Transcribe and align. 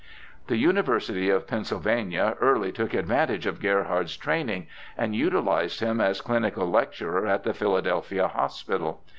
The 0.47 0.57
University 0.57 1.29
of 1.29 1.45
Pennsylvania 1.45 2.35
early 2.41 2.71
took 2.71 2.95
advantage 2.95 3.45
of 3.45 3.59
Gerhard's 3.61 4.17
training, 4.17 4.65
and 4.97 5.15
utilized 5.15 5.79
him 5.79 6.01
as 6.01 6.21
clinical 6.21 6.65
lecturer 6.67 7.27
at 7.27 7.43
the 7.43 7.53
Philadelphia 7.53 8.27
Hospital. 8.27 9.03